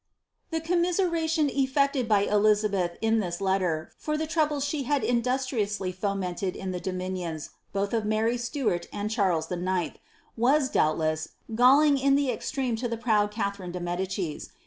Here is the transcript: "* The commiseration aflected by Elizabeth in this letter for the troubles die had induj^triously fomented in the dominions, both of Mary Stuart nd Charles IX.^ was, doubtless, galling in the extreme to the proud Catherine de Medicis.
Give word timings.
"* 0.27 0.49
The 0.49 0.59
commiseration 0.61 1.47
aflected 1.51 2.07
by 2.09 2.21
Elizabeth 2.23 2.97
in 3.01 3.19
this 3.19 3.39
letter 3.39 3.91
for 3.99 4.17
the 4.17 4.25
troubles 4.25 4.71
die 4.71 4.81
had 4.81 5.03
induj^triously 5.03 5.93
fomented 5.93 6.55
in 6.55 6.71
the 6.71 6.79
dominions, 6.79 7.51
both 7.71 7.93
of 7.93 8.03
Mary 8.03 8.35
Stuart 8.39 8.87
nd 8.97 9.11
Charles 9.11 9.51
IX.^ 9.51 9.97
was, 10.35 10.69
doubtless, 10.69 11.27
galling 11.53 11.99
in 11.99 12.15
the 12.15 12.31
extreme 12.31 12.75
to 12.77 12.87
the 12.87 12.97
proud 12.97 13.29
Catherine 13.29 13.71
de 13.73 13.79
Medicis. 13.79 14.49